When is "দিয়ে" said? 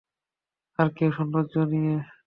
1.71-1.93